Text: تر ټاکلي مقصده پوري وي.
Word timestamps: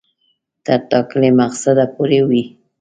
تر 0.65 0.79
ټاکلي 0.91 1.29
مقصده 1.39 1.85
پوري 1.95 2.19
وي. 2.29 2.43